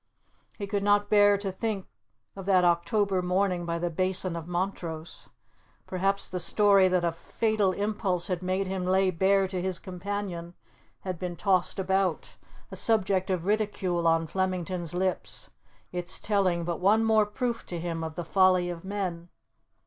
He 0.57 0.65
could 0.65 0.81
not 0.81 1.11
bear 1.11 1.37
to 1.37 1.51
think 1.51 1.85
of 2.35 2.47
that 2.47 2.65
October 2.65 3.21
morning 3.21 3.67
by 3.67 3.77
the 3.77 3.91
Basin 3.91 4.35
of 4.35 4.47
Montrose. 4.47 5.29
Perhaps 5.85 6.27
the 6.27 6.39
story 6.39 6.87
that 6.87 7.05
a 7.05 7.11
fatal 7.11 7.71
impulse 7.73 8.25
had 8.25 8.41
made 8.41 8.65
him 8.65 8.83
lay 8.83 9.11
bare 9.11 9.47
to 9.47 9.61
his 9.61 9.77
companion 9.77 10.55
had 11.01 11.19
been 11.19 11.35
tossed 11.35 11.77
about 11.77 12.37
a 12.71 12.75
subject 12.75 13.29
of 13.29 13.45
ridicule 13.45 14.07
on 14.07 14.25
Flemington's 14.25 14.95
lips, 14.95 15.51
its 15.91 16.19
telling 16.19 16.63
but 16.63 16.79
one 16.79 17.03
more 17.03 17.27
proof 17.27 17.63
to 17.67 17.79
him 17.79 18.03
of 18.03 18.15
the 18.15 18.25
folly 18.25 18.71
of 18.71 18.83
men. 18.83 19.29